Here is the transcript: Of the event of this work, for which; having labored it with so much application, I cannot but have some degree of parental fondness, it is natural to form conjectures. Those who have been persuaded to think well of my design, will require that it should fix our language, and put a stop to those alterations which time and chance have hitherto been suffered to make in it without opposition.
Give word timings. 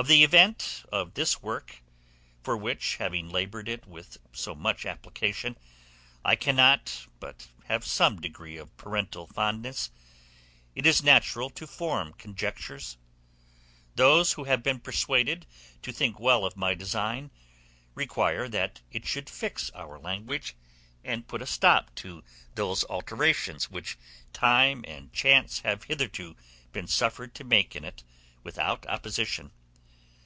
Of 0.00 0.06
the 0.06 0.24
event 0.24 0.84
of 0.90 1.12
this 1.12 1.42
work, 1.42 1.82
for 2.42 2.56
which; 2.56 2.96
having 2.96 3.28
labored 3.28 3.68
it 3.68 3.84
with 3.86 4.16
so 4.32 4.54
much 4.54 4.86
application, 4.86 5.58
I 6.24 6.36
cannot 6.36 7.04
but 7.18 7.48
have 7.66 7.84
some 7.84 8.18
degree 8.18 8.56
of 8.56 8.74
parental 8.78 9.26
fondness, 9.26 9.90
it 10.74 10.86
is 10.86 11.02
natural 11.04 11.50
to 11.50 11.66
form 11.66 12.14
conjectures. 12.14 12.96
Those 13.94 14.32
who 14.32 14.44
have 14.44 14.62
been 14.62 14.80
persuaded 14.80 15.44
to 15.82 15.92
think 15.92 16.18
well 16.18 16.46
of 16.46 16.56
my 16.56 16.72
design, 16.72 17.24
will 17.30 17.90
require 17.96 18.48
that 18.48 18.80
it 18.90 19.04
should 19.06 19.28
fix 19.28 19.70
our 19.74 19.98
language, 19.98 20.54
and 21.04 21.28
put 21.28 21.42
a 21.42 21.46
stop 21.46 21.94
to 21.96 22.24
those 22.54 22.84
alterations 22.84 23.68
which 23.70 23.98
time 24.32 24.82
and 24.88 25.12
chance 25.12 25.58
have 25.58 25.82
hitherto 25.84 26.36
been 26.72 26.86
suffered 26.86 27.34
to 27.34 27.44
make 27.44 27.76
in 27.76 27.84
it 27.84 28.02
without 28.42 28.86
opposition. 28.86 29.50